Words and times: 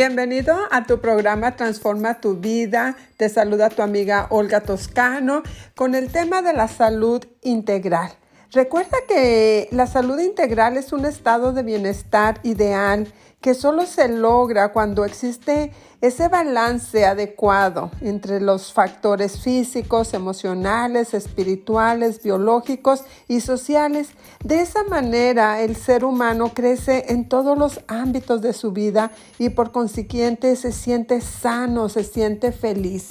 Bienvenido 0.00 0.56
a 0.70 0.86
tu 0.86 0.98
programa 0.98 1.56
Transforma 1.56 2.22
tu 2.22 2.36
vida. 2.36 2.96
Te 3.18 3.28
saluda 3.28 3.68
tu 3.68 3.82
amiga 3.82 4.28
Olga 4.30 4.62
Toscano 4.62 5.42
con 5.76 5.94
el 5.94 6.10
tema 6.10 6.40
de 6.40 6.54
la 6.54 6.68
salud 6.68 7.22
integral. 7.42 8.10
Recuerda 8.52 8.96
que 9.06 9.68
la 9.70 9.86
salud 9.86 10.18
integral 10.18 10.76
es 10.76 10.92
un 10.92 11.04
estado 11.04 11.52
de 11.52 11.62
bienestar 11.62 12.40
ideal 12.42 13.06
que 13.40 13.54
solo 13.54 13.86
se 13.86 14.08
logra 14.08 14.72
cuando 14.72 15.04
existe 15.04 15.72
ese 16.00 16.26
balance 16.26 17.06
adecuado 17.06 17.92
entre 18.00 18.40
los 18.40 18.72
factores 18.72 19.40
físicos, 19.40 20.14
emocionales, 20.14 21.14
espirituales, 21.14 22.24
biológicos 22.24 23.04
y 23.28 23.40
sociales. 23.40 24.08
De 24.42 24.60
esa 24.60 24.82
manera 24.82 25.60
el 25.62 25.76
ser 25.76 26.04
humano 26.04 26.50
crece 26.52 27.04
en 27.10 27.28
todos 27.28 27.56
los 27.56 27.80
ámbitos 27.86 28.42
de 28.42 28.52
su 28.52 28.72
vida 28.72 29.12
y 29.38 29.50
por 29.50 29.70
consiguiente 29.70 30.56
se 30.56 30.72
siente 30.72 31.20
sano, 31.20 31.88
se 31.88 32.02
siente 32.02 32.50
feliz. 32.50 33.10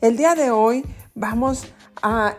El 0.00 0.16
día 0.16 0.34
de 0.34 0.50
hoy 0.50 0.84
vamos 1.14 1.64
a 1.64 1.81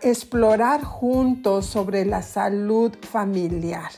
explorar 0.01 0.83
juntos 0.83 1.65
sobre 1.65 2.05
la 2.05 2.21
salud 2.21 2.91
familiar. 3.01 3.91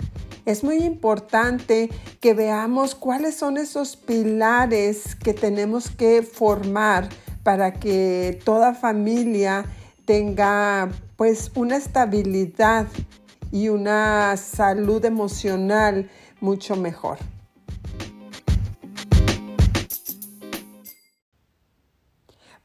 Es 0.46 0.63
muy 0.63 0.77
importante 0.84 1.90
que 2.22 2.34
veamos 2.34 2.94
cuáles 2.94 3.36
son 3.36 3.58
esos 3.58 3.96
pilares 3.96 5.16
que 5.16 5.34
tenemos 5.34 5.90
que 5.90 6.22
formar 6.22 7.10
para 7.44 7.73
que 7.73 8.40
toda 8.44 8.76
familia 8.76 9.66
tenga 10.05 10.90
pues 11.16 11.52
una 11.55 11.77
estabilidad 11.77 12.85
y 13.52 13.70
una 13.70 14.38
salud 14.38 15.04
emocional 15.04 16.10
mucho 16.41 16.76
mejor. 16.76 17.18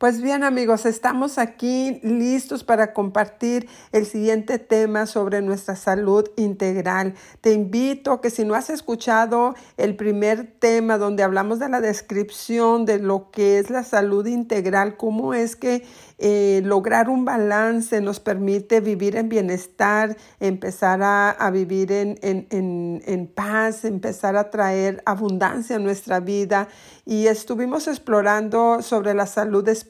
Pues 0.01 0.23
bien 0.23 0.45
amigos, 0.45 0.87
estamos 0.87 1.37
aquí 1.37 2.01
listos 2.03 2.65
para 2.65 2.95
compartir 2.95 3.69
el 3.93 4.07
siguiente 4.07 4.59
tema 4.59 5.05
sobre 5.05 5.43
nuestra 5.43 5.77
salud 5.77 6.27
integral. 6.39 7.13
Te 7.43 7.53
invito 7.53 8.13
a 8.13 8.21
que 8.23 8.31
si 8.31 8.47
no 8.47 8.55
has 8.55 8.71
escuchado 8.71 9.55
el 9.77 9.97
primer 9.97 10.55
tema 10.59 10.97
donde 10.97 11.23
hablamos 11.23 11.59
de 11.59 11.69
la 11.69 11.83
descripción 11.83 12.87
de 12.87 12.99
lo 12.99 13.31
que 13.31 13.59
es 13.59 13.69
la 13.69 13.85
salud 13.85 14.25
integral, 14.25 14.97
cómo 14.97 15.35
es 15.35 15.55
que 15.55 15.85
eh, 16.23 16.61
lograr 16.67 17.09
un 17.09 17.25
balance 17.25 17.99
nos 18.03 18.21
permite 18.21 18.81
vivir 18.81 19.17
en 19.17 19.31
bienestar, 19.31 20.19
empezar 20.39 21.01
a, 21.03 21.51
vivir 21.51 21.93
en, 21.93 22.19
en, 22.21 23.27
paz, 23.27 23.87
empezar 23.87 24.37
a 24.37 24.51
traer 24.51 25.03
abundancia 25.07 25.77
a 25.77 25.79
nuestra 25.79 26.21
vida. 26.21 26.69
Y 27.07 27.27
estuvimos 27.27 27.89
explorando 27.89 28.83
sobre 28.83 29.15
la 29.15 29.27
salud 29.27 29.67
espiritual, 29.67 29.90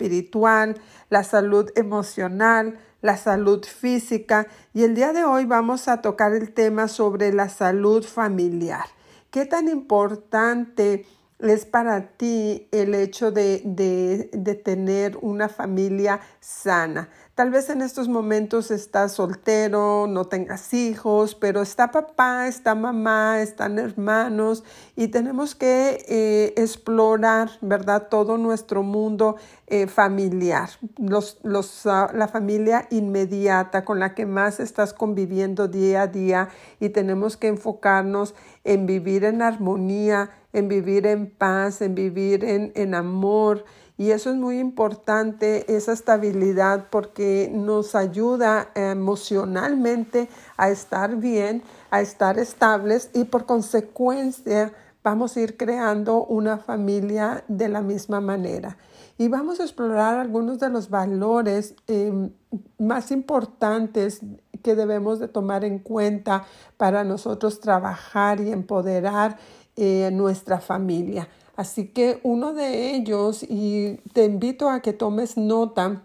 la 1.08 1.24
salud 1.24 1.70
emocional, 1.76 2.78
la 3.02 3.16
salud 3.16 3.64
física 3.64 4.46
y 4.74 4.84
el 4.84 4.94
día 4.94 5.12
de 5.12 5.24
hoy 5.24 5.44
vamos 5.44 5.88
a 5.88 6.02
tocar 6.02 6.34
el 6.34 6.52
tema 6.52 6.88
sobre 6.88 7.32
la 7.32 7.48
salud 7.48 8.04
familiar. 8.04 8.84
¿Qué 9.30 9.46
tan 9.46 9.68
importante 9.68 11.06
es 11.42 11.64
para 11.64 12.08
ti 12.16 12.68
el 12.70 12.94
hecho 12.94 13.30
de, 13.30 13.62
de, 13.64 14.54
tener 14.54 15.16
una 15.22 15.48
familia 15.48 16.20
sana. 16.40 17.08
Tal 17.40 17.48
vez 17.48 17.70
en 17.70 17.80
estos 17.80 18.06
momentos 18.06 18.70
estás 18.70 19.12
soltero, 19.12 20.06
no 20.06 20.26
tengas 20.26 20.74
hijos, 20.74 21.34
pero 21.34 21.62
está 21.62 21.90
papá, 21.90 22.48
está 22.48 22.74
mamá, 22.74 23.40
están 23.40 23.78
hermanos 23.78 24.62
y 24.94 25.08
tenemos 25.08 25.54
que 25.54 26.04
eh, 26.06 26.52
explorar, 26.58 27.48
¿verdad? 27.62 28.08
Todo 28.10 28.36
nuestro 28.36 28.82
mundo 28.82 29.36
eh, 29.68 29.86
familiar, 29.86 30.68
los, 30.98 31.38
los, 31.42 31.86
ah, 31.86 32.10
la 32.12 32.28
familia 32.28 32.86
inmediata 32.90 33.86
con 33.86 34.00
la 34.00 34.14
que 34.14 34.26
más 34.26 34.60
estás 34.60 34.92
conviviendo 34.92 35.66
día 35.66 36.02
a 36.02 36.06
día 36.08 36.50
y 36.78 36.90
tenemos 36.90 37.38
que 37.38 37.48
enfocarnos 37.48 38.34
en 38.64 38.86
vivir 38.86 39.24
en 39.24 39.42
armonía, 39.42 40.30
en 40.52 40.68
vivir 40.68 41.06
en 41.06 41.30
paz, 41.30 41.80
en 41.80 41.94
vivir 41.94 42.44
en, 42.44 42.72
en 42.74 42.94
amor. 42.94 43.64
Y 43.96 44.12
eso 44.12 44.30
es 44.30 44.36
muy 44.36 44.58
importante, 44.58 45.74
esa 45.74 45.92
estabilidad, 45.92 46.88
porque 46.90 47.50
nos 47.52 47.94
ayuda 47.94 48.70
emocionalmente 48.74 50.28
a 50.56 50.70
estar 50.70 51.16
bien, 51.16 51.62
a 51.90 52.00
estar 52.00 52.38
estables 52.38 53.10
y 53.12 53.24
por 53.24 53.44
consecuencia 53.44 54.72
vamos 55.02 55.36
a 55.36 55.40
ir 55.40 55.56
creando 55.56 56.24
una 56.24 56.58
familia 56.58 57.44
de 57.48 57.68
la 57.68 57.82
misma 57.82 58.20
manera. 58.20 58.76
Y 59.18 59.28
vamos 59.28 59.60
a 59.60 59.64
explorar 59.64 60.18
algunos 60.18 60.58
de 60.58 60.70
los 60.70 60.88
valores 60.88 61.74
em, 61.86 62.30
más 62.78 63.10
importantes 63.10 64.20
que 64.62 64.74
debemos 64.74 65.18
de 65.18 65.28
tomar 65.28 65.64
en 65.64 65.78
cuenta 65.78 66.44
para 66.76 67.04
nosotros 67.04 67.60
trabajar 67.60 68.40
y 68.40 68.50
empoderar 68.50 69.38
eh, 69.76 70.10
nuestra 70.12 70.60
familia. 70.60 71.28
Así 71.56 71.88
que 71.88 72.20
uno 72.22 72.54
de 72.54 72.94
ellos, 72.94 73.42
y 73.42 73.98
te 74.12 74.24
invito 74.24 74.70
a 74.70 74.80
que 74.80 74.92
tomes 74.92 75.36
nota, 75.36 76.02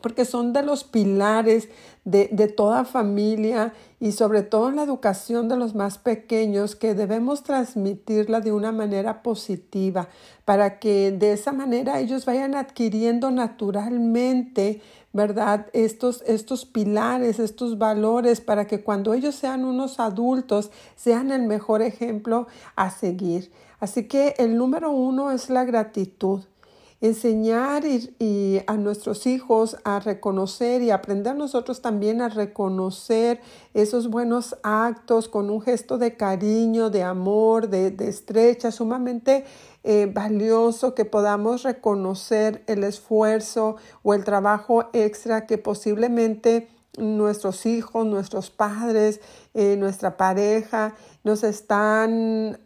porque 0.00 0.24
son 0.24 0.52
de 0.52 0.62
los 0.62 0.84
pilares 0.84 1.68
de, 2.04 2.28
de, 2.32 2.48
toda 2.48 2.84
familia 2.84 3.74
y 4.00 4.12
sobre 4.12 4.42
todo 4.42 4.68
en 4.68 4.76
la 4.76 4.84
educación 4.84 5.48
de 5.48 5.56
los 5.56 5.74
más 5.74 5.98
pequeños 5.98 6.74
que 6.74 6.94
debemos 6.94 7.42
transmitirla 7.42 8.40
de 8.40 8.52
una 8.52 8.72
manera 8.72 9.22
positiva 9.22 10.08
para 10.44 10.78
que 10.78 11.12
de 11.12 11.32
esa 11.32 11.52
manera 11.52 12.00
ellos 12.00 12.24
vayan 12.24 12.54
adquiriendo 12.54 13.30
naturalmente 13.30 14.80
¿verdad? 15.12 15.66
Estos, 15.72 16.22
estos 16.26 16.64
pilares, 16.64 17.38
estos 17.38 17.78
valores 17.78 18.40
para 18.40 18.66
que 18.66 18.82
cuando 18.82 19.14
ellos 19.14 19.34
sean 19.34 19.64
unos 19.64 20.00
adultos 20.00 20.70
sean 20.96 21.32
el 21.32 21.42
mejor 21.42 21.82
ejemplo 21.82 22.46
a 22.76 22.90
seguir. 22.90 23.50
Así 23.80 24.04
que 24.04 24.34
el 24.38 24.56
número 24.56 24.90
uno 24.90 25.30
es 25.30 25.50
la 25.50 25.64
gratitud. 25.64 26.42
Enseñar 27.00 27.84
y, 27.84 28.60
a 28.66 28.76
nuestros 28.76 29.28
hijos 29.28 29.76
a 29.84 30.00
reconocer 30.00 30.82
y 30.82 30.90
aprender 30.90 31.36
nosotros 31.36 31.80
también 31.80 32.20
a 32.20 32.28
reconocer 32.28 33.40
esos 33.72 34.10
buenos 34.10 34.56
actos 34.64 35.28
con 35.28 35.48
un 35.48 35.60
gesto 35.62 35.96
de 35.96 36.16
cariño, 36.16 36.90
de 36.90 37.04
amor, 37.04 37.68
de, 37.68 37.94
estrecha, 38.08 38.72
sumamente 38.72 39.44
eh, 39.84 40.10
valioso 40.12 40.96
que 40.96 41.04
podamos 41.04 41.62
reconocer 41.62 42.64
el 42.66 42.82
esfuerzo 42.82 43.76
o 44.02 44.14
el 44.14 44.24
trabajo 44.24 44.90
extra 44.92 45.46
que 45.46 45.56
posiblemente 45.56 46.68
nuestros 46.98 47.64
hijos, 47.66 48.06
nuestros 48.06 48.50
padres, 48.50 49.20
eh, 49.54 49.76
nuestra 49.76 50.16
pareja 50.16 50.96
nos 51.28 51.44
están 51.44 52.58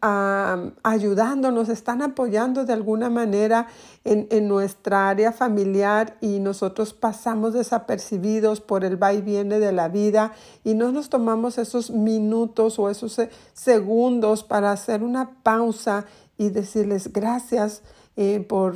ayudando, 0.85 1.51
nos 1.51 1.69
están 1.69 2.01
apoyando 2.01 2.65
de 2.65 2.73
alguna 2.73 3.11
manera 3.11 3.67
en, 4.05 4.29
en, 4.31 4.47
nuestra 4.47 5.09
área 5.09 5.33
familiar 5.33 6.17
y 6.21 6.39
nosotros 6.39 6.95
pasamos 6.95 7.55
desapercibidos 7.55 8.61
por 8.61 8.85
el 8.85 9.03
va 9.03 9.15
y 9.15 9.21
viene 9.21 9.59
de 9.59 9.73
la 9.73 9.89
vida 9.89 10.33
y 10.63 10.75
no 10.75 10.93
nos 10.93 11.09
tomamos 11.09 11.59
esos 11.59 11.91
minutos 11.91 12.79
o 12.79 12.89
esos 12.89 13.21
segundos 13.53 14.45
para 14.45 14.71
hacer 14.71 15.03
una 15.03 15.43
pausa 15.43 16.05
y 16.39 16.51
decirles 16.51 17.13
gracias 17.13 17.83
eh, 18.15 18.47
por 18.49 18.75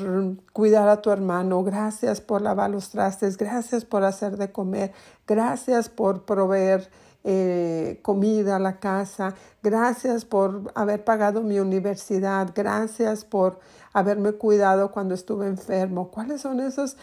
cuidar 0.52 0.88
a 0.88 1.00
tu 1.00 1.10
hermano, 1.10 1.62
gracias 1.62 2.20
por 2.20 2.42
lavar 2.42 2.70
los 2.70 2.90
trastes, 2.90 3.36
gracias 3.36 3.84
por 3.84 4.02
hacer 4.02 4.36
de 4.36 4.50
comer, 4.50 4.92
gracias 5.28 5.88
por 5.88 6.24
proveer 6.24 6.90
eh, 7.28 7.98
comida 8.02 8.60
la 8.60 8.78
casa, 8.78 9.34
gracias 9.60 10.24
por 10.24 10.70
haber 10.76 11.02
pagado 11.02 11.42
mi 11.42 11.58
universidad, 11.58 12.52
gracias 12.54 13.24
por 13.24 13.58
haberme 13.92 14.30
cuidado 14.32 14.92
cuando 14.92 15.14
estuve 15.14 15.48
enfermo. 15.48 16.12
¿Cuáles 16.12 16.42
son 16.42 16.60
esas 16.60 16.96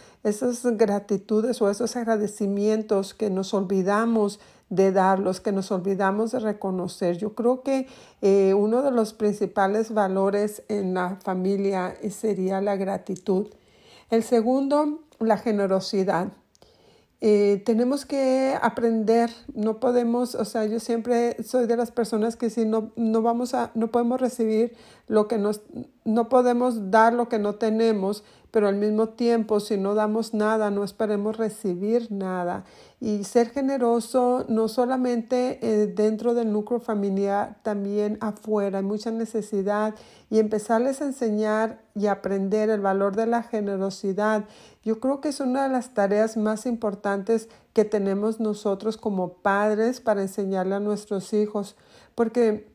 gratitudes 0.78 1.62
o 1.62 1.70
esos 1.70 1.98
agradecimientos 1.98 3.14
que 3.14 3.30
nos 3.30 3.54
olvidamos 3.54 4.40
de 4.70 4.94
dar, 4.94 5.20
los 5.20 5.42
que 5.42 5.52
nos 5.52 5.72
olvidamos 5.72 6.32
de 6.32 6.40
reconocer. 6.40 7.18
Yo 7.18 7.36
creo 7.36 7.62
que 7.62 7.88
eh, 8.22 8.54
uno 8.56 8.82
de 8.82 8.92
los 8.92 9.14
principales 9.14 9.94
valores 9.94 10.64
en 10.70 10.94
la 10.94 11.18
familia 11.18 11.96
sería 12.10 12.62
la 12.62 12.76
gratitud. 12.76 13.48
El 14.10 14.24
segundo, 14.24 15.02
la 15.20 15.38
generosidad. 15.38 16.30
Eh, 17.26 17.64
tenemos 17.66 18.06
que 18.06 18.54
aprender, 18.62 19.30
no 19.54 19.80
podemos, 19.80 20.36
o 20.36 20.44
sea, 20.44 20.66
yo 20.66 20.82
siempre 20.82 21.42
soy 21.42 21.68
de 21.68 21.78
las 21.78 21.90
personas 21.90 22.36
que 22.36 22.50
si 22.50 22.66
no, 22.66 22.92
no 22.98 23.22
vamos 23.22 23.54
a, 23.54 23.72
no 23.76 23.92
podemos 23.92 24.20
recibir 24.20 24.76
lo 25.08 25.30
que 25.30 25.38
nos, 25.38 25.62
no 26.06 26.30
podemos 26.30 26.92
dar 26.92 27.14
lo 27.14 27.30
que 27.30 27.40
no 27.40 27.56
tenemos, 27.56 28.24
pero 28.54 28.68
al 28.68 28.76
mismo 28.76 29.10
tiempo, 29.10 29.60
si 29.60 29.78
no 29.78 29.96
damos 29.96 30.36
nada, 30.36 30.70
no 30.70 30.84
esperemos 30.84 31.38
recibir 31.38 32.12
nada. 32.12 32.66
Y 33.00 33.24
ser 33.24 33.50
generoso 33.50 34.46
no 34.48 34.68
solamente 34.68 35.58
eh, 35.64 35.88
dentro 35.88 36.36
del 36.36 36.52
núcleo 36.52 36.80
familiar, 36.80 37.58
también 37.64 38.20
afuera. 38.22 38.78
Hay 38.78 38.84
mucha 38.84 39.10
necesidad 39.10 39.96
y 40.30 40.38
empezarles 40.38 41.02
a 41.02 41.06
enseñar 41.06 41.82
y 41.96 42.06
aprender 42.06 42.70
el 42.70 42.82
valor 42.82 43.16
de 43.16 43.26
la 43.26 43.42
generosidad. 43.42 44.46
Yo 44.84 45.00
creo 45.00 45.20
que 45.20 45.30
es 45.30 45.40
una 45.40 45.64
de 45.64 45.70
las 45.70 45.96
tareas 45.96 46.38
más 46.38 46.68
importantes 46.68 47.50
que 47.74 47.86
tenemos 47.86 48.40
nosotros 48.40 48.98
como 48.98 49.34
padres 49.34 50.00
para 50.00 50.22
enseñarle 50.22 50.76
a 50.76 50.80
nuestros 50.80 51.34
hijos, 51.34 51.76
porque 52.14 52.73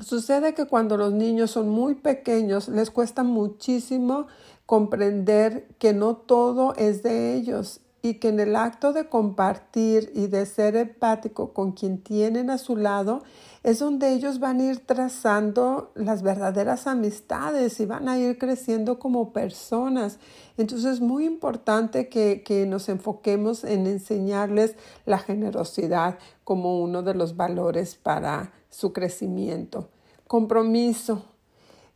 Sucede 0.00 0.54
que 0.54 0.66
cuando 0.66 0.96
los 0.96 1.12
niños 1.12 1.52
son 1.52 1.68
muy 1.68 1.94
pequeños 1.94 2.68
les 2.68 2.90
cuesta 2.90 3.22
muchísimo 3.22 4.26
comprender 4.66 5.68
que 5.78 5.92
no 5.92 6.16
todo 6.16 6.74
es 6.76 7.02
de 7.02 7.34
ellos 7.34 7.80
y 8.02 8.14
que 8.14 8.28
en 8.28 8.38
el 8.38 8.54
acto 8.54 8.92
de 8.92 9.08
compartir 9.08 10.10
y 10.14 10.26
de 10.26 10.44
ser 10.44 10.76
empático 10.76 11.54
con 11.54 11.72
quien 11.72 12.02
tienen 12.02 12.50
a 12.50 12.58
su 12.58 12.76
lado 12.76 13.22
es 13.62 13.78
donde 13.78 14.12
ellos 14.12 14.40
van 14.40 14.60
a 14.60 14.64
ir 14.64 14.80
trazando 14.80 15.90
las 15.94 16.22
verdaderas 16.22 16.86
amistades 16.86 17.80
y 17.80 17.86
van 17.86 18.10
a 18.10 18.18
ir 18.18 18.36
creciendo 18.36 18.98
como 18.98 19.32
personas. 19.32 20.18
Entonces 20.58 20.94
es 20.94 21.00
muy 21.00 21.24
importante 21.24 22.10
que, 22.10 22.42
que 22.42 22.66
nos 22.66 22.90
enfoquemos 22.90 23.64
en 23.64 23.86
enseñarles 23.86 24.76
la 25.06 25.18
generosidad 25.18 26.18
como 26.44 26.82
uno 26.82 27.02
de 27.02 27.14
los 27.14 27.36
valores 27.36 27.94
para 27.94 28.52
su 28.74 28.92
crecimiento. 28.92 29.88
Compromiso. 30.26 31.22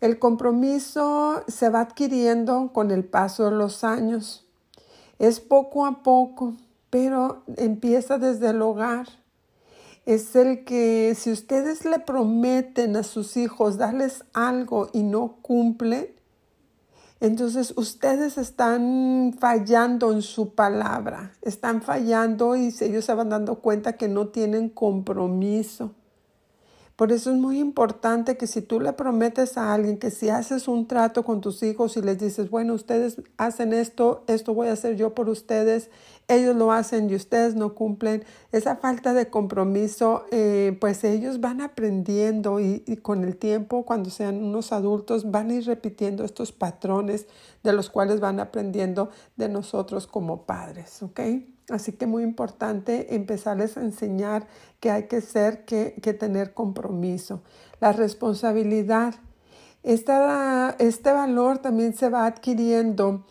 El 0.01 0.19
compromiso 0.21 1.43
se 1.49 1.71
va 1.71 1.81
adquiriendo 1.81 2.71
con 2.73 2.93
el 2.93 3.05
paso 3.05 3.47
de 3.47 3.57
los 3.57 3.83
años. 3.83 4.47
Es 5.19 5.41
poco 5.41 5.87
a 5.87 6.05
poco, 6.05 6.55
pero 6.89 7.43
empieza 7.57 8.19
desde 8.19 8.51
el 8.51 8.63
hogar. 8.63 9.09
Es 10.07 10.37
el 10.37 10.65
que 10.65 11.17
si 11.19 11.33
ustedes 11.33 11.85
le 11.85 11.99
prometen 11.99 12.97
a 12.97 13.03
sus 13.03 13.37
hijos 13.37 13.77
darles 13.77 14.25
algo 14.33 14.89
y 14.93 15.03
no 15.03 15.39
cumplen, 15.43 16.07
entonces 17.21 17.75
ustedes 17.77 18.39
están 18.39 19.35
fallando 19.37 20.13
en 20.13 20.23
su 20.23 20.55
palabra, 20.55 21.33
están 21.43 21.83
fallando 21.83 22.55
y 22.55 22.73
ellos 22.81 23.05
se 23.05 23.15
van 23.15 23.31
dando 23.31 23.57
cuenta 23.57 23.95
que 23.95 24.07
no 24.07 24.29
tienen 24.29 24.69
compromiso. 24.69 25.93
Por 26.99 27.13
eso 27.13 27.31
es 27.31 27.37
muy 27.37 27.61
importante 27.61 28.37
que 28.37 28.49
si 28.49 28.61
tú 28.61 28.81
le 28.81 28.93
prometes 28.93 29.57
a 29.57 29.73
alguien 29.73 29.99
que 29.99 30.11
si 30.11 30.31
haces 30.31 30.67
un 30.67 30.89
trato 30.89 31.25
con 31.25 31.41
tus 31.41 31.63
hijos 31.63 31.97
y 31.97 32.03
les 32.03 32.19
dices, 32.19 32.51
bueno, 32.51 32.75
ustedes 32.75 33.23
hacen 33.37 33.73
esto, 33.73 34.25
esto 34.27 34.53
voy 34.53 34.67
a 34.67 34.73
hacer 34.73 34.97
yo 34.97 35.15
por 35.15 35.29
ustedes, 35.29 35.91
ellos 36.27 36.57
lo 36.57 36.73
hacen 36.73 37.09
y 37.09 37.15
ustedes 37.15 37.55
no 37.55 37.77
cumplen, 37.77 38.25
esa 38.51 38.75
falta 38.75 39.15
de 39.15 39.31
compromiso, 39.31 40.25
eh, 40.33 40.77
pues 40.81 41.05
ellos 41.05 41.41
van 41.41 41.61
aprendiendo 41.61 42.59
y, 42.59 42.83
y 42.85 42.97
con 42.97 43.23
el 43.23 43.37
tiempo, 43.37 43.87
cuando 43.87 44.11
sean 44.11 44.43
unos 44.43 44.73
adultos, 44.73 45.31
van 45.31 45.51
a 45.51 45.55
ir 45.55 45.67
repitiendo 45.67 46.25
estos 46.25 46.51
patrones 46.51 47.29
de 47.63 47.75
los 47.75 47.91
cuales 47.91 48.19
van 48.19 48.41
aprendiendo 48.41 49.11
de 49.37 49.49
nosotros 49.49 50.09
como 50.09 50.47
padres, 50.47 51.01
¿ok? 51.05 51.21
Así 51.69 51.93
que 51.93 52.07
muy 52.07 52.23
importante 52.23 53.15
empezarles 53.15 53.77
a 53.77 53.83
enseñar 53.83 54.47
que 54.81 54.91
hay 54.91 55.05
que 55.05 55.21
ser, 55.21 55.65
que, 55.65 55.95
que 56.03 56.15
tener 56.15 56.55
compromiso. 56.55 57.43
La 57.81 57.93
responsabilidad. 57.93 59.15
este 59.83 61.13
valor 61.13 61.59
también 61.59 61.95
se 61.95 62.09
va 62.09 62.27
adquiriendo 62.27 63.27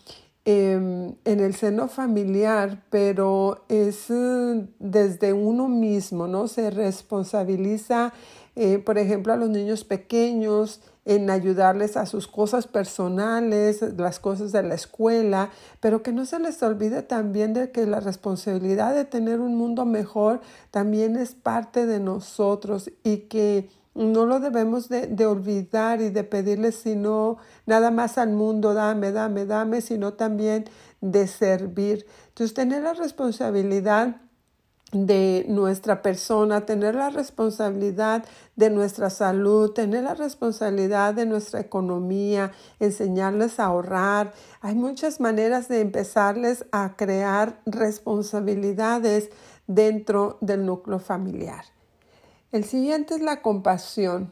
em, 0.46 1.16
en 1.26 1.40
el 1.40 1.56
seno 1.56 1.88
familiar, 1.88 2.84
pero 2.90 3.66
es 3.70 4.10
eh, 4.10 4.68
desde 4.80 5.34
uno 5.34 5.68
mismo, 5.68 6.28
¿no? 6.28 6.48
Se 6.48 6.70
responsabiliza, 6.70 8.14
eh, 8.56 8.78
por 8.80 8.98
ejemplo, 8.98 9.34
a 9.34 9.38
los 9.38 9.50
niños 9.50 9.84
pequeños, 9.84 10.82
en 11.08 11.30
ayudarles 11.30 11.96
a 11.96 12.06
sus 12.06 12.28
cosas 12.28 12.68
personales, 12.68 13.82
las 13.98 14.20
cosas 14.20 14.52
de 14.52 14.62
la 14.62 14.76
escuela, 14.76 15.52
pero 15.80 16.04
que 16.04 16.12
no 16.12 16.26
se 16.26 16.38
les 16.38 16.62
olvide 16.62 17.02
también 17.02 17.54
de 17.54 17.72
que 17.72 17.86
la 17.86 18.02
responsabilidad 18.02 18.94
de 18.94 19.06
tener 19.06 19.40
un 19.40 19.56
mundo 19.56 19.86
mejor 19.86 20.42
también 20.70 21.16
es 21.16 21.34
parte 21.34 21.86
de 21.86 22.02
nosotros 22.02 22.92
y 23.06 23.20
que 23.30 23.70
no 23.96 24.26
lo 24.26 24.42
debemos 24.42 24.90
de, 24.90 25.08
de 25.08 25.26
olvidar 25.26 26.02
y 26.02 26.10
de 26.10 26.26
pedirle 26.26 26.74
sino 26.74 27.38
nada 27.66 27.90
más 27.90 28.18
al 28.18 28.32
mundo, 28.32 28.74
dame, 28.74 29.14
dame, 29.14 29.46
dame, 29.46 29.80
sino 29.80 30.14
también 30.14 30.66
de 31.00 31.26
servir. 31.28 32.06
Entonces, 32.28 32.54
tener 32.54 32.84
la 32.84 32.94
responsabilidad 32.94 34.18
de 34.92 35.46
nuestra 35.50 36.02
persona, 36.02 36.66
tener 36.66 36.96
la 36.96 37.10
responsabilidad 37.10 38.24
de 38.56 38.70
nuestra 38.70 39.10
salud, 39.10 39.72
tener 39.72 40.04
la 40.04 40.14
responsabilidad 40.14 41.14
de 41.14 41.26
nuestra 41.26 41.60
economía, 41.60 42.54
enseñarles 42.80 43.60
a 43.60 43.66
ahorrar. 43.66 44.34
Hay 44.62 44.76
muchas 44.76 45.20
maneras 45.20 45.68
de 45.68 45.82
empezarles 45.82 46.66
a 46.72 46.96
crear 46.96 47.60
responsabilidades 47.66 49.30
dentro 49.68 50.38
del 50.40 50.66
núcleo 50.66 51.00
familiar. 51.00 51.66
El 52.54 52.64
siguiente 52.64 53.16
es 53.16 53.22
la 53.22 53.42
compasión. 53.42 54.32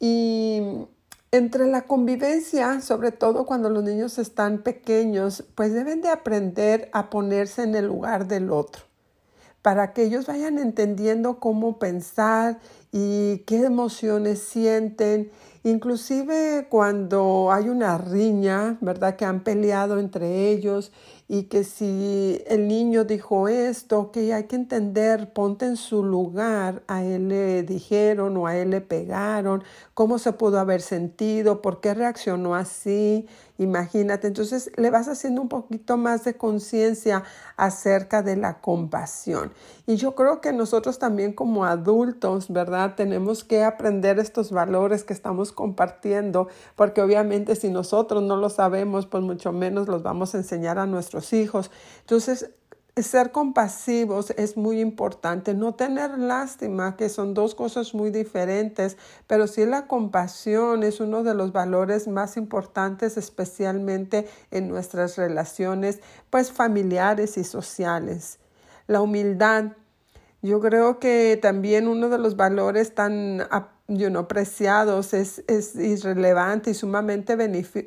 Y 0.00 0.86
entre 1.30 1.66
la 1.66 1.82
convivencia, 1.82 2.80
sobre 2.80 3.12
todo 3.12 3.44
cuando 3.44 3.68
los 3.68 3.84
niños 3.84 4.18
están 4.18 4.62
pequeños, 4.62 5.44
pues 5.54 5.74
deben 5.74 6.00
de 6.00 6.08
aprender 6.08 6.88
a 6.94 7.10
ponerse 7.10 7.62
en 7.62 7.74
el 7.74 7.86
lugar 7.86 8.26
del 8.26 8.50
otro 8.50 8.91
para 9.62 9.92
que 9.92 10.02
ellos 10.02 10.26
vayan 10.26 10.58
entendiendo 10.58 11.38
cómo 11.38 11.78
pensar 11.78 12.58
y 12.90 13.38
qué 13.46 13.64
emociones 13.64 14.40
sienten, 14.40 15.30
inclusive 15.64 16.66
cuando 16.68 17.50
hay 17.52 17.68
una 17.68 17.98
riña, 17.98 18.78
¿verdad? 18.80 19.16
Que 19.16 19.24
han 19.24 19.44
peleado 19.44 19.98
entre 19.98 20.50
ellos 20.50 20.92
y 21.28 21.44
que 21.44 21.64
si 21.64 22.42
el 22.46 22.68
niño 22.68 23.04
dijo 23.04 23.48
esto, 23.48 24.10
que 24.10 24.34
hay 24.34 24.44
que 24.44 24.56
entender, 24.56 25.32
ponte 25.32 25.64
en 25.64 25.76
su 25.76 26.04
lugar, 26.04 26.82
a 26.88 27.02
él 27.02 27.28
le 27.28 27.62
dijeron 27.62 28.36
o 28.36 28.46
a 28.46 28.56
él 28.56 28.70
le 28.70 28.80
pegaron, 28.80 29.64
cómo 29.94 30.18
se 30.18 30.32
pudo 30.32 30.58
haber 30.58 30.82
sentido, 30.82 31.62
por 31.62 31.80
qué 31.80 31.94
reaccionó 31.94 32.54
así 32.54 33.26
Imagínate, 33.62 34.26
entonces 34.26 34.72
le 34.76 34.90
vas 34.90 35.08
haciendo 35.08 35.40
un 35.40 35.48
poquito 35.48 35.96
más 35.96 36.24
de 36.24 36.34
conciencia 36.36 37.22
acerca 37.56 38.22
de 38.22 38.36
la 38.36 38.60
compasión. 38.60 39.52
Y 39.86 39.96
yo 39.96 40.14
creo 40.14 40.40
que 40.40 40.52
nosotros 40.52 40.98
también 40.98 41.32
como 41.32 41.64
adultos, 41.64 42.52
¿verdad? 42.52 42.94
Tenemos 42.94 43.42
que 43.42 43.64
aprender 43.64 44.18
estos 44.18 44.52
valores 44.52 45.02
que 45.02 45.12
estamos 45.12 45.52
compartiendo, 45.52 46.48
porque 46.76 47.02
obviamente 47.02 47.56
si 47.56 47.68
nosotros 47.68 48.22
no 48.22 48.36
lo 48.36 48.48
sabemos, 48.48 49.06
pues 49.06 49.24
mucho 49.24 49.52
menos 49.52 49.88
los 49.88 50.02
vamos 50.02 50.34
a 50.34 50.38
enseñar 50.38 50.78
a 50.78 50.86
nuestros 50.86 51.32
hijos. 51.32 51.70
Entonces, 52.00 52.50
ser 53.00 53.32
compasivos 53.32 54.30
es 54.36 54.58
muy 54.58 54.78
importante, 54.80 55.54
no 55.54 55.74
tener 55.74 56.18
lástima, 56.18 56.96
que 56.96 57.08
son 57.08 57.32
dos 57.32 57.54
cosas 57.54 57.94
muy 57.94 58.10
diferentes, 58.10 58.98
pero 59.26 59.46
sí 59.46 59.64
la 59.64 59.86
compasión 59.86 60.82
es 60.82 61.00
uno 61.00 61.22
de 61.22 61.34
los 61.34 61.52
valores 61.52 62.06
más 62.06 62.36
importantes, 62.36 63.16
especialmente 63.16 64.28
en 64.50 64.68
nuestras 64.68 65.16
relaciones, 65.16 66.00
pues 66.28 66.52
familiares 66.52 67.38
y 67.38 67.44
sociales. 67.44 68.38
La 68.86 69.00
humildad, 69.00 69.72
yo 70.42 70.60
creo 70.60 70.98
que 70.98 71.38
también 71.40 71.88
uno 71.88 72.08
de 72.08 72.18
los 72.18 72.36
valores 72.36 72.94
tan 72.94 73.42
you 73.88 74.08
know, 74.08 74.26
preciados 74.26 75.14
es, 75.14 75.44
es 75.46 75.74
irrelevante 75.76 76.70
y 76.70 76.74
sumamente 76.74 77.36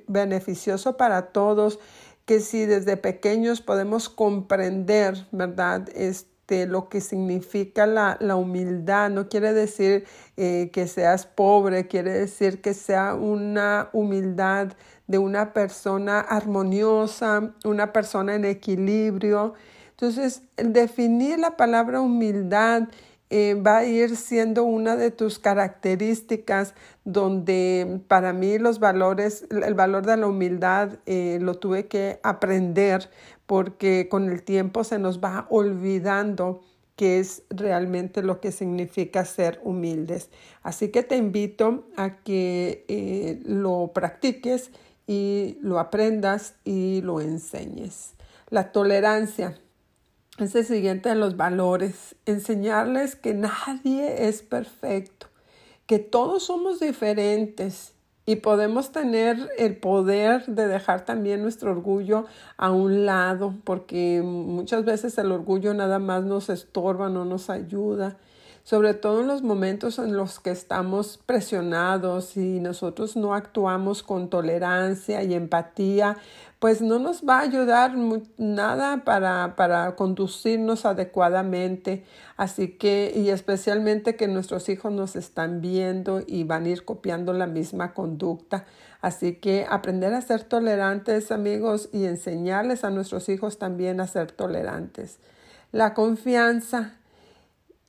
beneficioso 0.07 0.97
para 0.97 1.33
todos 1.33 1.79
que 2.25 2.39
si 2.39 2.65
desde 2.65 2.97
pequeños 2.97 3.61
podemos 3.61 4.09
comprender, 4.09 5.27
¿verdad? 5.31 5.87
Este, 5.93 6.65
lo 6.65 6.89
que 6.89 7.01
significa 7.01 7.85
la, 7.85 8.17
la 8.19 8.35
humildad, 8.35 9.11
no 9.11 9.29
quiere 9.29 9.53
decir 9.53 10.05
eh, 10.37 10.71
que 10.73 10.87
seas 10.87 11.25
pobre, 11.25 11.87
quiere 11.87 12.13
decir 12.13 12.61
que 12.61 12.73
sea 12.73 13.13
una 13.13 13.89
humildad 13.93 14.73
de 15.07 15.19
una 15.19 15.53
persona 15.53 16.19
armoniosa, 16.19 17.53
una 17.63 17.93
persona 17.93 18.33
en 18.33 18.45
equilibrio. 18.45 19.53
Entonces, 19.97 20.41
definir 20.57 21.39
la 21.39 21.55
palabra 21.55 22.01
humildad 22.01 22.89
eh, 23.29 23.55
va 23.55 23.77
a 23.77 23.85
ir 23.85 24.17
siendo 24.17 24.65
una 24.65 24.95
de 24.97 25.09
tus 25.09 25.39
características 25.39 26.75
donde 27.05 28.01
para 28.07 28.33
mí 28.33 28.59
los 28.59 28.79
valores, 28.79 29.45
el 29.49 29.73
valor 29.73 30.05
de 30.05 30.17
la 30.17 30.27
humildad 30.27 30.99
eh, 31.05 31.39
lo 31.41 31.55
tuve 31.55 31.87
que 31.87 32.19
aprender 32.23 33.09
porque 33.45 34.07
con 34.09 34.29
el 34.29 34.43
tiempo 34.43 34.83
se 34.83 34.99
nos 34.99 35.23
va 35.23 35.47
olvidando 35.49 36.61
que 36.95 37.19
es 37.19 37.43
realmente 37.49 38.21
lo 38.21 38.39
que 38.39 38.51
significa 38.51 39.25
ser 39.25 39.59
humildes. 39.63 40.29
Así 40.61 40.89
que 40.89 41.03
te 41.03 41.17
invito 41.17 41.87
a 41.97 42.17
que 42.17 42.85
eh, 42.87 43.41
lo 43.45 43.91
practiques 43.93 44.71
y 45.07 45.57
lo 45.61 45.79
aprendas 45.79 46.55
y 46.63 47.01
lo 47.01 47.21
enseñes. 47.21 48.13
La 48.49 48.71
tolerancia 48.71 49.57
es 50.37 50.55
el 50.55 50.65
siguiente 50.65 51.09
de 51.09 51.15
los 51.15 51.37
valores. 51.37 52.15
Enseñarles 52.25 53.15
que 53.15 53.33
nadie 53.33 54.27
es 54.27 54.41
perfecto, 54.41 55.27
que 55.85 55.99
todos 55.99 56.43
somos 56.43 56.79
diferentes 56.79 57.93
y 58.25 58.37
podemos 58.37 58.91
tener 58.91 59.49
el 59.57 59.77
poder 59.77 60.45
de 60.47 60.67
dejar 60.67 61.05
también 61.05 61.41
nuestro 61.41 61.71
orgullo 61.71 62.25
a 62.57 62.71
un 62.71 63.05
lado, 63.05 63.53
porque 63.63 64.21
muchas 64.23 64.83
veces 64.83 65.17
el 65.17 65.31
orgullo 65.31 65.73
nada 65.73 65.99
más 65.99 66.23
nos 66.23 66.49
estorba, 66.49 67.09
no 67.09 67.23
nos 67.23 67.49
ayuda 67.49 68.17
sobre 68.65 68.95
todo 68.95 69.21
en 69.21 69.27
los 69.27 69.43
momentos 69.43 69.99
en 69.99 70.17
los 70.17 70.39
que 70.39 70.49
estamos 70.49 71.19
presionados 71.23 72.35
y 72.35 72.59
nosotros 72.59 73.15
no 73.15 73.35
actuamos 73.35 74.01
con 74.01 74.27
tolerancia 74.27 75.21
y 75.21 75.35
empatía, 75.35 76.17
pues 76.65 76.81
no 76.81 76.97
nos 76.97 77.21
va 77.21 77.37
a 77.37 77.41
ayudar 77.41 77.93
nada 78.39 79.03
para, 79.03 79.55
para 79.55 79.95
conducirnos 79.95 80.87
adecuadamente. 80.87 82.03
Así 82.37 82.69
que, 82.69 83.13
y 83.15 83.29
especialmente 83.29 84.15
que 84.15 84.27
nuestros 84.27 84.67
hijos 84.69 84.91
nos 84.91 85.15
están 85.15 85.61
viendo 85.61 86.23
y 86.25 86.43
van 86.43 86.65
a 86.65 86.69
ir 86.69 86.83
copiando 86.83 87.33
la 87.33 87.45
misma 87.45 87.93
conducta. 87.93 88.65
Así 88.99 89.35
que 89.35 89.67
aprender 89.69 90.15
a 90.15 90.21
ser 90.21 90.43
tolerantes, 90.43 91.31
amigos, 91.31 91.87
y 91.93 92.05
enseñarles 92.05 92.83
a 92.83 92.89
nuestros 92.89 93.29
hijos 93.29 93.59
también 93.59 94.01
a 94.01 94.07
ser 94.07 94.31
tolerantes. 94.31 95.19
La 95.71 95.93
confianza. 95.93 96.95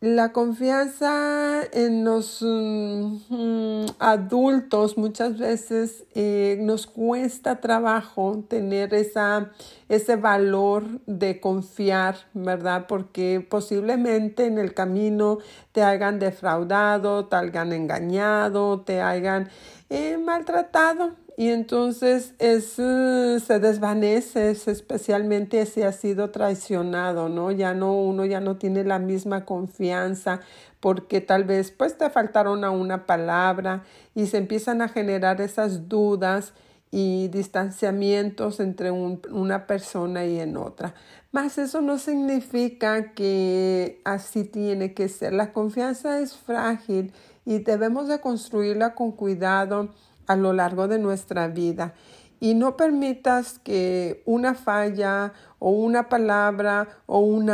La 0.01 0.31
confianza 0.31 1.63
en 1.73 2.05
los 2.05 2.43
mm, 2.43 3.87
adultos 3.99 4.99
muchas 4.99 5.39
veces 5.39 6.05
eh, 6.15 6.59
nos 6.61 6.87
cuesta 6.87 7.63
trabajo 7.63 8.45
tener 8.47 8.93
esa, 8.93 9.53
ese 9.89 10.17
valor 10.17 10.85
de 11.07 11.41
confiar, 11.41 12.17
¿verdad? 12.35 12.85
Porque 12.87 13.41
posiblemente 13.49 14.45
en 14.45 14.59
el 14.59 14.75
camino 14.75 15.39
te 15.73 15.83
hayan 15.83 16.19
defraudado, 16.19 17.29
te 17.29 17.37
hayan 17.37 17.73
engañado, 17.73 18.83
te 18.83 19.01
hayan 19.01 19.49
eh, 19.89 20.19
maltratado 20.19 21.26
y 21.39 21.51
entonces 21.51 22.35
es, 22.39 22.79
eh, 22.79 23.39
se 23.45 23.61
desvanece, 23.61 24.53
especialmente 24.53 25.67
si 25.67 25.83
ha 25.83 25.93
sido 25.93 26.31
traicionado, 26.31 27.29
¿no? 27.29 27.51
Ya 27.51 27.75
no, 27.75 27.93
uno 27.93 28.25
ya 28.25 28.41
no 28.41 28.57
tiene 28.57 28.85
la 28.85 28.99
misma 28.99 29.45
confianza 29.45 30.41
porque 30.81 31.21
tal 31.21 31.45
vez 31.45 31.73
pues 31.73 31.99
te 31.99 32.09
faltaron 32.09 32.65
a 32.65 32.71
una 32.71 33.05
palabra 33.05 33.85
y 34.15 34.27
se 34.27 34.39
empiezan 34.39 34.81
a 34.81 34.89
generar 34.89 35.43
esas 35.43 35.91
dudas 35.91 36.55
y 36.91 37.29
distanciamientos 37.29 38.59
entre 38.59 38.91
una 38.91 39.67
persona 39.67 40.25
y 40.25 40.41
en 40.41 40.57
otra. 40.57 40.95
Mas 41.33 41.59
eso 41.59 41.83
no 41.83 41.99
significa 41.99 43.13
que 43.13 44.01
así 44.05 44.45
tiene 44.45 44.95
que 44.95 45.09
ser. 45.11 45.35
La 45.35 45.53
confianza 45.53 46.21
es 46.21 46.35
frágil 46.35 47.13
y 47.45 47.59
debemos 47.59 48.09
de 48.09 48.21
construirla 48.21 48.95
con 48.95 49.13
cuidado 49.13 49.91
a 50.27 50.37
lo 50.37 50.53
largo 50.53 50.89
de 50.89 50.99
nuestra 50.99 51.49
vida. 51.49 51.95
Y 52.39 52.55
no 52.55 52.77
permitas 52.77 53.59
que 53.59 54.23
una 54.27 54.55
falla 54.55 55.33
o 55.59 55.71
una 55.71 56.09
palabra 56.09 56.89
o 57.07 57.21
un 57.21 57.51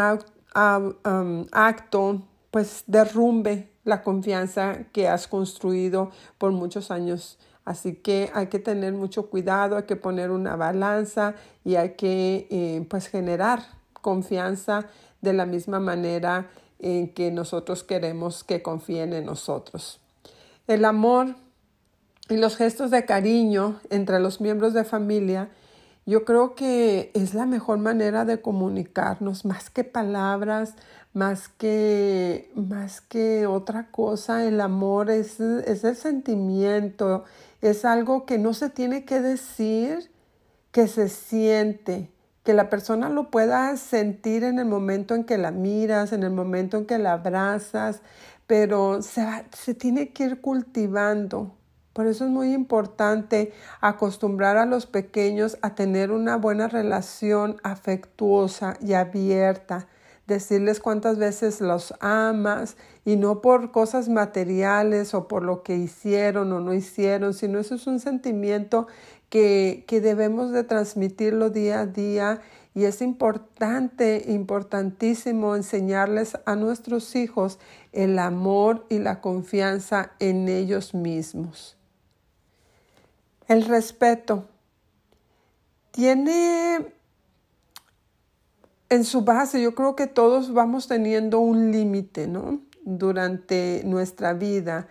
acto 1.53 2.23
pues 2.51 2.85
derrumbe 2.87 3.71
la 3.85 4.03
confianza 4.03 4.85
que 4.93 5.09
has 5.09 5.27
construido 5.27 6.11
por 6.39 6.53
muchos 6.53 6.91
años. 6.91 7.39
Así 7.65 7.95
que 7.95 8.31
hay 8.35 8.49
que 8.49 8.59
tener 8.59 8.93
mucho 8.93 9.31
cuidado, 9.31 9.77
hay 9.77 9.85
que 9.85 9.97
poner 9.97 10.31
una 10.31 10.57
balanza 10.57 11.35
y 11.65 11.77
hay 11.77 11.91
que 11.91 12.47
eh, 12.51 12.85
pues 12.89 13.07
generar 13.07 13.61
confianza 13.93 14.87
de 15.21 15.33
la 15.33 15.47
misma 15.47 15.79
manera 15.79 16.51
en 16.81 17.15
que 17.15 17.31
nosotros 17.31 17.85
queremos 17.85 18.43
que 18.43 18.63
confíen 18.63 19.13
en 19.13 19.27
nosotros. 19.27 20.01
El 20.67 20.85
amor 20.85 21.37
y 22.33 22.37
los 22.39 22.57
gestos 22.57 22.91
de 22.91 23.05
cariño 23.05 23.81
entre 23.91 24.19
los 24.19 24.41
miembros 24.41 24.73
de 24.73 24.85
familia, 24.85 25.51
yo 26.07 26.25
creo 26.25 26.55
que 26.55 27.11
es 27.15 27.35
la 27.35 27.47
mejor 27.47 27.79
manera 27.79 28.25
de 28.25 28.41
comunicarnos, 28.41 29.45
más 29.45 29.71
que 29.71 29.85
palabras, 29.85 30.75
más 31.13 31.49
que, 31.49 32.51
más 32.55 33.01
que 33.01 33.47
otra 33.47 33.91
cosa. 33.91 34.45
El 34.45 34.61
amor 34.61 35.11
es, 35.11 35.39
es 35.41 35.85
el 35.85 35.95
sentimiento, 35.95 37.25
es 37.61 37.85
algo 37.85 38.25
que 38.25 38.39
no 38.39 38.55
se 38.55 38.71
tiene 38.71 39.05
que 39.05 39.21
decir, 39.21 40.11
que 40.73 40.89
se 40.89 41.09
siente, 41.09 42.11
que 42.45 42.55
la 42.55 42.71
persona 42.71 43.11
lo 43.11 43.31
pueda 43.31 43.77
sentir 43.77 44.43
en 44.43 44.59
el 44.59 44.67
momento 44.67 45.15
en 45.15 45.25
que 45.25 45.39
la 45.39 45.51
miras, 45.51 46.13
en 46.13 46.23
el 46.25 46.33
momento 46.33 46.79
en 46.79 46.87
que 46.87 46.99
la 46.99 47.13
abrazas, 47.13 48.01
pero 48.47 49.03
se, 49.03 49.25
se 49.53 49.75
tiene 49.75 50.13
que 50.13 50.25
ir 50.25 50.41
cultivando 50.41 51.53
por 51.93 52.07
eso 52.07 52.25
es 52.25 52.31
muy 52.31 52.53
importante 52.53 53.53
acostumbrar 53.81 54.57
a 54.57 54.67
los 54.67 54.87
pequeños 54.87 55.59
a 55.63 55.75
tener 55.75 56.11
una 56.11 56.37
buena 56.37 56.69
relación 56.69 57.57
afectuosa 57.63 58.77
y 58.81 58.95
abierta, 58.95 59.89
decirles 60.27 60.81
cuántas 60.81 61.19
veces 61.19 61.61
los 61.61 61.93
amas 62.01 62.77
y 63.05 63.17
no 63.17 63.41
por 63.43 63.73
cosas 63.73 64.09
materiales 64.09 65.13
o 65.15 65.29
por 65.29 65.43
lo 65.43 65.63
que 65.63 65.77
hicieron 65.77 66.53
o 66.53 66.61
no 66.61 66.73
hicieron, 66.73 67.35
sino 67.35 67.59
eso 67.59 67.75
es 67.75 67.87
un 67.87 68.01
sentimiento 68.01 68.87
que, 69.29 69.85
que 69.87 70.01
debemos 70.01 70.53
de 70.53 70.65
transmitirlo 70.65 71.51
día 71.51 71.81
a 71.81 71.87
día 71.87 72.41
y 72.75 72.85
es 72.85 73.03
importante, 73.03 74.25
importantísimo 74.29 75.55
enseñarles 75.57 76.39
a 76.47 76.57
nuestros 76.57 77.15
hijos 77.17 77.59
el 77.93 78.19
amor 78.19 78.87
y 78.89 78.99
la 78.99 79.21
confianza 79.21 80.13
en 80.19 80.49
ellos 80.49 80.95
mismos. 80.95 81.77
El 83.49 83.65
respeto 83.65 84.49
tiene 85.91 86.93
en 88.89 89.05
su 89.05 89.23
base, 89.23 89.63
yo 89.63 89.75
creo 89.75 89.97
que 89.97 90.07
todos 90.07 90.53
vamos 90.53 90.87
teniendo 90.87 91.41
un 91.41 91.73
límite, 91.73 92.27
¿no? 92.27 92.61
Durante 92.85 93.83
nuestra 93.85 94.35
vida 94.35 94.89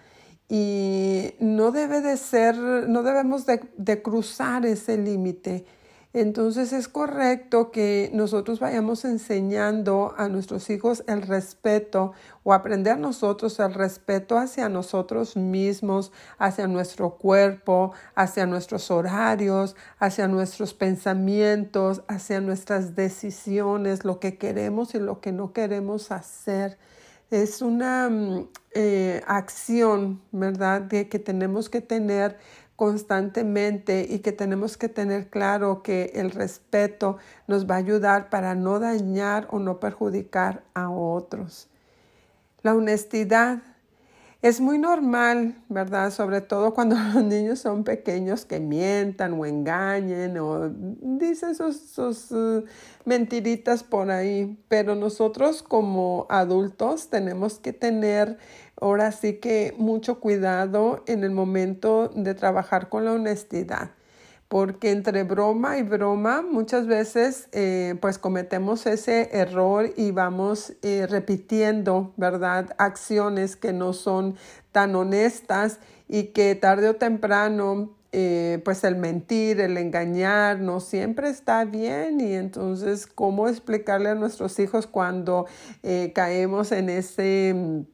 y 0.49 1.33
no 1.39 1.71
debe 1.71 2.01
de 2.01 2.17
ser, 2.17 2.57
no 2.57 3.03
debemos 3.03 3.45
de, 3.45 3.61
de 3.77 4.01
cruzar 4.01 4.65
ese 4.65 4.97
límite. 4.97 5.65
Entonces 6.13 6.73
es 6.73 6.89
correcto 6.89 7.71
que 7.71 8.09
nosotros 8.13 8.59
vayamos 8.59 9.05
enseñando 9.05 10.13
a 10.17 10.27
nuestros 10.27 10.69
hijos 10.69 11.05
el 11.07 11.21
respeto 11.21 12.11
o 12.43 12.53
aprender 12.53 12.97
nosotros 12.99 13.57
el 13.61 13.73
respeto 13.73 14.37
hacia 14.37 14.67
nosotros 14.67 15.37
mismos, 15.37 16.11
hacia 16.37 16.67
nuestro 16.67 17.11
cuerpo, 17.11 17.93
hacia 18.13 18.45
nuestros 18.45 18.91
horarios, 18.91 19.77
hacia 19.99 20.27
nuestros 20.27 20.73
pensamientos, 20.73 22.03
hacia 22.09 22.41
nuestras 22.41 22.93
decisiones, 22.93 24.03
lo 24.03 24.19
que 24.19 24.37
queremos 24.37 24.93
y 24.95 24.99
lo 24.99 25.21
que 25.21 25.31
no 25.31 25.53
queremos 25.53 26.11
hacer. 26.11 26.77
Es 27.29 27.61
una 27.61 28.09
mm, 28.09 28.49
eh, 28.73 29.21
acción, 29.25 30.21
¿verdad?, 30.33 30.81
de 30.81 31.07
que 31.07 31.19
tenemos 31.19 31.69
que 31.69 31.79
tener 31.79 32.37
constantemente 32.81 34.07
y 34.09 34.21
que 34.21 34.31
tenemos 34.31 34.75
que 34.75 34.89
tener 34.89 35.29
claro 35.29 35.83
que 35.83 36.13
el 36.15 36.31
respeto 36.31 37.17
nos 37.45 37.69
va 37.69 37.75
a 37.75 37.77
ayudar 37.77 38.31
para 38.31 38.55
no 38.55 38.79
dañar 38.79 39.47
o 39.51 39.59
no 39.59 39.79
perjudicar 39.79 40.63
a 40.73 40.89
otros. 40.89 41.69
La 42.63 42.73
honestidad 42.73 43.61
es 44.41 44.59
muy 44.59 44.79
normal, 44.79 45.61
¿verdad? 45.69 46.09
Sobre 46.09 46.41
todo 46.41 46.73
cuando 46.73 46.95
los 47.13 47.23
niños 47.23 47.59
son 47.59 47.83
pequeños 47.83 48.45
que 48.45 48.59
mientan 48.59 49.33
o 49.33 49.45
engañen 49.45 50.39
o 50.39 50.67
dicen 50.69 51.53
sus, 51.53 52.31
uh, 52.31 52.65
mentiritas 53.05 53.83
por 53.83 54.09
ahí. 54.09 54.57
Pero 54.67 54.95
nosotros 54.95 55.61
como 55.61 56.25
adultos 56.31 57.09
tenemos 57.09 57.59
que 57.59 57.73
tener 57.73 58.39
ahora 58.81 59.11
sí 59.13 59.35
que 59.35 59.73
mucho 59.77 60.19
cuidado 60.19 61.03
en 61.07 61.23
el 61.23 61.31
momento 61.31 62.09
de 62.13 62.33
trabajar 62.33 62.89
con 62.89 63.05
la 63.05 63.13
honestidad 63.13 63.91
porque 64.51 64.91
entre 64.91 65.23
broma 65.23 65.77
y 65.77 65.83
broma 65.83 66.41
muchas 66.41 66.85
veces 66.85 67.47
eh, 67.53 67.95
pues 68.01 68.17
cometemos 68.17 68.85
ese 68.85 69.29
error 69.31 69.93
y 69.95 70.11
vamos 70.11 70.73
eh, 70.81 71.07
repitiendo, 71.09 72.11
¿verdad? 72.17 72.75
Acciones 72.77 73.55
que 73.55 73.71
no 73.71 73.93
son 73.93 74.35
tan 74.73 74.93
honestas 74.97 75.79
y 76.09 76.33
que 76.33 76.53
tarde 76.55 76.89
o 76.89 76.97
temprano 76.97 77.95
eh, 78.11 78.61
pues 78.65 78.83
el 78.83 78.97
mentir, 78.97 79.61
el 79.61 79.77
engañar, 79.77 80.59
no 80.59 80.81
siempre 80.81 81.29
está 81.29 81.63
bien 81.63 82.19
y 82.19 82.33
entonces 82.33 83.07
cómo 83.07 83.47
explicarle 83.47 84.09
a 84.09 84.15
nuestros 84.15 84.59
hijos 84.59 84.85
cuando 84.85 85.45
caemos 86.13 86.73
en 86.73 86.89
ese 86.89 87.85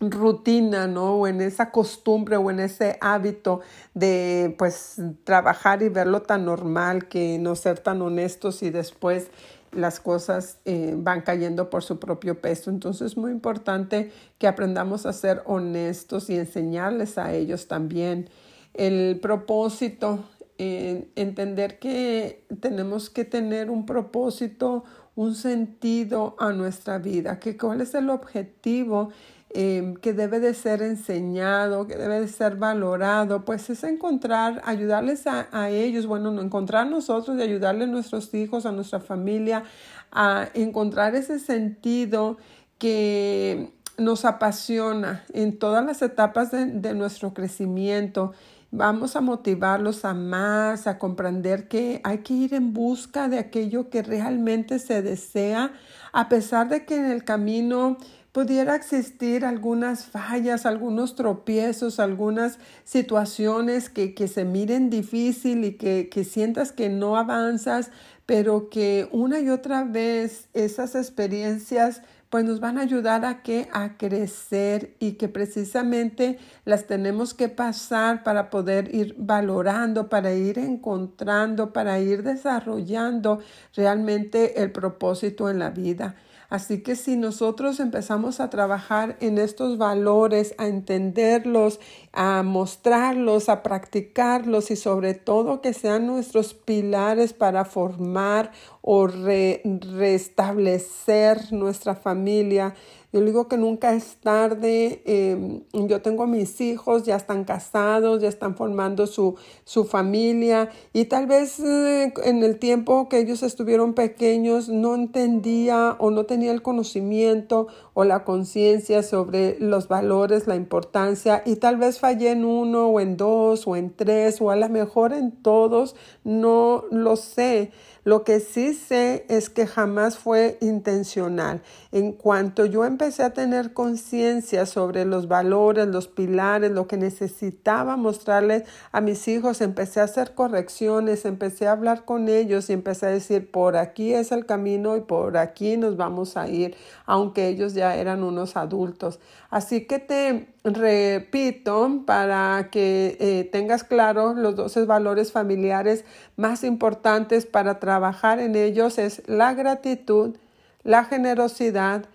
rutina, 0.00 0.86
¿no? 0.86 1.14
O 1.14 1.26
en 1.26 1.40
esa 1.40 1.70
costumbre 1.70 2.36
o 2.36 2.50
en 2.50 2.60
ese 2.60 2.98
hábito 3.00 3.60
de 3.94 4.54
pues 4.58 4.96
trabajar 5.24 5.82
y 5.82 5.88
verlo 5.88 6.22
tan 6.22 6.44
normal 6.44 7.08
que 7.08 7.38
no 7.38 7.56
ser 7.56 7.80
tan 7.80 8.00
honestos 8.02 8.62
y 8.62 8.70
después 8.70 9.30
las 9.72 10.00
cosas 10.00 10.58
eh, 10.64 10.94
van 10.96 11.20
cayendo 11.20 11.68
por 11.68 11.82
su 11.82 11.98
propio 11.98 12.40
peso. 12.40 12.70
Entonces 12.70 13.12
es 13.12 13.16
muy 13.16 13.32
importante 13.32 14.12
que 14.38 14.46
aprendamos 14.46 15.04
a 15.04 15.12
ser 15.12 15.42
honestos 15.46 16.30
y 16.30 16.36
enseñarles 16.36 17.18
a 17.18 17.34
ellos 17.34 17.66
también 17.66 18.30
el 18.74 19.18
propósito, 19.20 20.24
entender 20.60 21.78
que 21.78 22.44
tenemos 22.60 23.10
que 23.10 23.24
tener 23.24 23.70
un 23.70 23.86
propósito, 23.86 24.84
un 25.14 25.36
sentido 25.36 26.34
a 26.38 26.52
nuestra 26.52 26.98
vida, 26.98 27.38
que 27.38 27.56
cuál 27.56 27.80
es 27.80 27.94
el 27.94 28.10
objetivo 28.10 29.10
em, 29.50 29.94
que 29.94 30.12
debe 30.12 30.40
de 30.40 30.54
ser 30.54 30.82
enseñado, 30.82 31.86
que 31.86 31.96
debe 31.96 32.20
de 32.20 32.28
ser 32.28 32.56
valorado, 32.56 33.44
pues 33.44 33.70
es 33.70 33.82
encontrar, 33.84 34.60
ayudarles 34.64 35.26
a, 35.26 35.48
a 35.52 35.70
ellos, 35.70 36.06
bueno, 36.06 36.38
encontrar 36.40 36.86
nosotros 36.86 37.38
y 37.38 37.42
ayudarle 37.42 37.84
a 37.84 37.86
nuestros 37.86 38.32
hijos, 38.34 38.66
a 38.66 38.72
nuestra 38.72 39.00
familia, 39.00 39.64
a 40.12 40.48
encontrar 40.54 41.14
ese 41.14 41.38
sentido 41.38 42.36
que 42.78 43.72
nos 43.96 44.24
apasiona 44.24 45.24
en 45.32 45.58
todas 45.58 45.84
las 45.84 46.02
etapas 46.02 46.50
de, 46.50 46.66
de 46.66 46.94
nuestro 46.94 47.34
crecimiento. 47.34 48.32
Vamos 48.70 49.16
a 49.16 49.22
motivarlos 49.22 50.04
a 50.04 50.12
más, 50.12 50.86
a 50.86 50.98
comprender 50.98 51.68
que 51.68 52.02
hay 52.04 52.18
que 52.18 52.34
ir 52.34 52.54
en 52.54 52.74
busca 52.74 53.28
de 53.28 53.38
aquello 53.38 53.88
que 53.88 54.02
realmente 54.02 54.78
se 54.78 55.00
desea, 55.00 55.72
a 56.12 56.28
pesar 56.28 56.68
de 56.68 56.84
que 56.84 56.96
en 56.96 57.06
el 57.06 57.24
camino 57.24 57.96
pudiera 58.32 58.76
existir 58.76 59.44
algunas 59.44 60.06
fallas, 60.06 60.66
algunos 60.66 61.14
tropiezos, 61.14 61.98
algunas 61.98 62.58
situaciones 62.84 63.88
que, 63.88 64.14
que 64.14 64.28
se 64.28 64.44
miren 64.44 64.90
difícil 64.90 65.64
y 65.64 65.72
que, 65.72 66.08
que 66.08 66.24
sientas 66.24 66.72
que 66.72 66.88
no 66.88 67.16
avanzas, 67.16 67.90
pero 68.26 68.68
que 68.68 69.08
una 69.10 69.40
y 69.40 69.48
otra 69.48 69.84
vez 69.84 70.48
esas 70.52 70.94
experiencias 70.94 72.02
pues 72.30 72.44
nos 72.44 72.60
van 72.60 72.76
a 72.76 72.82
ayudar 72.82 73.24
a 73.24 73.42
que 73.42 73.68
a 73.72 73.96
crecer 73.96 74.94
y 74.98 75.12
que 75.12 75.28
precisamente 75.28 76.38
las 76.66 76.86
tenemos 76.86 77.32
que 77.32 77.48
pasar 77.48 78.22
para 78.22 78.50
poder 78.50 78.94
ir 78.94 79.14
valorando, 79.18 80.10
para 80.10 80.34
ir 80.34 80.58
encontrando, 80.58 81.72
para 81.72 81.98
ir 82.00 82.22
desarrollando 82.22 83.40
realmente 83.74 84.62
el 84.62 84.72
propósito 84.72 85.48
en 85.48 85.58
la 85.58 85.70
vida. 85.70 86.16
Así 86.48 86.82
que 86.82 86.96
si 86.96 87.18
nosotros 87.18 87.78
empezamos 87.78 88.40
a 88.40 88.48
trabajar 88.48 89.18
en 89.20 89.36
estos 89.36 89.76
valores, 89.76 90.54
a 90.56 90.66
entenderlos, 90.66 91.78
a 92.10 92.42
mostrarlos, 92.42 93.50
a 93.50 93.62
practicarlos 93.62 94.70
y 94.70 94.76
sobre 94.76 95.12
todo 95.12 95.60
que 95.60 95.74
sean 95.74 96.06
nuestros 96.06 96.54
pilares 96.54 97.34
para 97.34 97.66
formar 97.66 98.52
o 98.80 99.06
restablecer 99.06 101.52
nuestra 101.52 101.94
familia, 101.94 102.74
yo 103.10 103.22
digo 103.22 103.48
que 103.48 103.56
nunca 103.56 103.94
es 103.94 104.16
tarde. 104.16 105.02
Em, 105.06 105.62
yo 105.72 106.02
tengo 106.02 106.26
mis 106.26 106.60
hijos, 106.60 107.04
ya 107.04 107.16
están 107.16 107.44
casados, 107.44 108.20
ya 108.20 108.28
están 108.28 108.54
formando 108.54 109.06
su, 109.06 109.36
su 109.64 109.84
familia 109.84 110.68
y 110.92 111.06
tal 111.06 111.26
vez 111.26 111.58
eh, 111.60 112.12
en 112.24 112.42
el 112.42 112.58
tiempo 112.58 113.08
que 113.08 113.18
ellos 113.20 113.42
estuvieron 113.42 113.94
pequeños 113.94 114.68
no 114.68 114.94
entendía 114.94 115.96
o 115.98 116.10
no 116.10 116.24
tenía 116.24 116.52
el 116.52 116.60
conocimiento 116.60 117.68
o 117.94 118.04
la 118.04 118.24
conciencia 118.24 119.02
sobre 119.02 119.58
los 119.58 119.88
valores, 119.88 120.46
la 120.46 120.56
importancia 120.56 121.42
y 121.46 121.56
tal 121.56 121.78
vez 121.78 121.98
fallé 121.98 122.32
en 122.32 122.44
uno 122.44 122.88
o 122.88 123.00
en 123.00 123.16
dos 123.16 123.66
o 123.66 123.74
en 123.76 123.90
tres 123.94 124.40
o 124.42 124.50
a 124.50 124.56
lo 124.56 124.68
mejor 124.68 125.14
en 125.14 125.30
todos, 125.30 125.96
no 126.24 126.84
lo 126.90 127.16
sé. 127.16 127.72
Lo 128.08 128.24
que 128.24 128.40
sí 128.40 128.72
sé 128.72 129.26
es 129.28 129.50
que 129.50 129.66
jamás 129.66 130.16
fue 130.16 130.56
intencional. 130.62 131.60
En 131.92 132.12
cuanto 132.12 132.64
yo 132.64 132.82
empecé 132.98 133.22
a 133.22 133.30
tener 133.30 133.74
conciencia 133.74 134.66
sobre 134.66 135.04
los 135.04 135.28
valores, 135.28 135.86
los 135.86 136.08
pilares, 136.08 136.72
lo 136.72 136.88
que 136.88 136.96
necesitaba 136.96 137.96
mostrarles 137.96 138.64
a 138.90 139.00
mis 139.00 139.28
hijos, 139.28 139.60
empecé 139.60 140.00
a 140.00 140.04
hacer 140.04 140.34
correcciones, 140.34 141.24
empecé 141.24 141.68
a 141.68 141.72
hablar 141.72 142.04
con 142.04 142.28
ellos 142.28 142.68
y 142.68 142.72
empecé 142.72 143.06
a 143.06 143.10
decir, 143.10 143.52
por 143.52 143.76
aquí 143.76 144.14
es 144.14 144.32
el 144.32 144.46
camino 144.46 144.96
y 144.96 145.02
por 145.02 145.36
aquí 145.36 145.76
nos 145.76 145.96
vamos 145.96 146.36
a 146.36 146.48
ir, 146.48 146.74
aunque 147.06 147.46
ellos 147.46 147.72
ya 147.72 147.94
eran 147.94 148.24
unos 148.24 148.56
adultos. 148.56 149.20
Así 149.48 149.86
que 149.86 150.00
te 150.00 150.48
repito 150.64 152.02
para 152.04 152.68
que 152.72 153.16
eh, 153.20 153.48
tengas 153.52 153.84
claro 153.84 154.34
los 154.34 154.56
12 154.56 154.86
valores 154.86 155.30
familiares 155.30 156.04
más 156.36 156.64
importantes 156.64 157.46
para 157.46 157.78
trabajar 157.78 158.40
en 158.40 158.56
ellos 158.56 158.98
es 158.98 159.22
la 159.28 159.54
gratitud, 159.54 160.34
la 160.82 161.04
generosidad, 161.04 162.06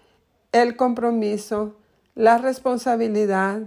el 0.54 0.76
compromiso, 0.76 1.76
la 2.16 2.38
responsabilidad, 2.38 3.64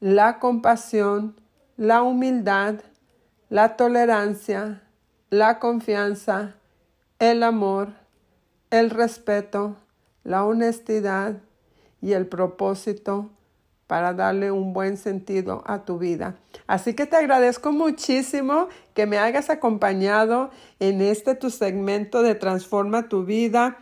la 0.00 0.38
compasión, 0.38 1.34
la 1.76 2.02
humildad, 2.02 2.76
la 3.50 3.76
tolerancia, 3.76 4.82
la 5.30 5.58
confianza, 5.58 6.54
el 7.18 7.42
amor, 7.42 7.88
el 8.70 8.90
respeto, 8.90 9.76
la 10.22 10.44
honestidad 10.44 11.38
y 12.00 12.12
el 12.12 12.26
propósito 12.26 13.30
para 13.88 14.14
darle 14.14 14.52
un 14.52 14.72
buen 14.72 14.96
sentido 14.96 15.64
a 15.66 15.84
tu 15.84 15.98
vida. 15.98 16.36
Así 16.68 16.94
que 16.94 17.04
te 17.04 17.16
agradezco 17.16 17.72
muchísimo 17.72 18.68
que 18.94 19.06
me 19.06 19.18
hayas 19.18 19.50
acompañado 19.50 20.50
en 20.78 21.02
este 21.02 21.34
tu 21.34 21.50
segmento 21.50 22.22
de 22.22 22.36
Transforma 22.36 23.08
tu 23.08 23.24
vida 23.24 23.76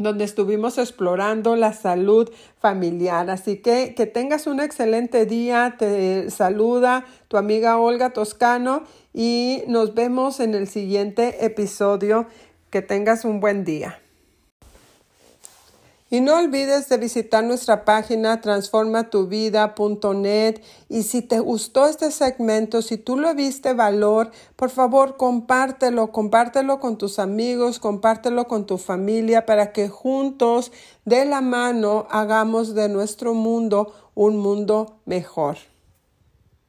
donde 0.00 0.24
estuvimos 0.24 0.78
explorando 0.78 1.56
la 1.56 1.72
salud 1.72 2.30
familiar. 2.58 3.28
Así 3.30 3.58
que 3.58 3.94
que 3.94 4.06
tengas 4.06 4.46
un 4.46 4.60
excelente 4.60 5.26
día. 5.26 5.76
Te 5.78 6.30
saluda 6.30 7.04
tu 7.28 7.36
amiga 7.36 7.78
Olga 7.78 8.10
Toscano 8.10 8.84
y 9.12 9.62
nos 9.68 9.94
vemos 9.94 10.40
en 10.40 10.54
el 10.54 10.66
siguiente 10.68 11.44
episodio. 11.44 12.26
Que 12.70 12.82
tengas 12.82 13.24
un 13.24 13.40
buen 13.40 13.64
día. 13.64 14.00
Y 16.12 16.20
no 16.20 16.38
olvides 16.38 16.88
de 16.88 16.96
visitar 16.96 17.44
nuestra 17.44 17.84
página 17.84 18.40
transformatuvida.net 18.40 20.60
y 20.88 21.04
si 21.04 21.22
te 21.22 21.38
gustó 21.38 21.86
este 21.86 22.10
segmento, 22.10 22.82
si 22.82 22.98
tú 22.98 23.16
lo 23.16 23.32
viste 23.36 23.74
valor, 23.74 24.32
por 24.56 24.70
favor 24.70 25.16
compártelo, 25.16 26.10
compártelo 26.10 26.80
con 26.80 26.98
tus 26.98 27.20
amigos, 27.20 27.78
compártelo 27.78 28.48
con 28.48 28.66
tu 28.66 28.76
familia 28.76 29.46
para 29.46 29.72
que 29.72 29.88
juntos 29.88 30.72
de 31.04 31.26
la 31.26 31.42
mano 31.42 32.08
hagamos 32.10 32.74
de 32.74 32.88
nuestro 32.88 33.32
mundo 33.32 33.94
un 34.16 34.36
mundo 34.36 34.98
mejor. 35.04 35.69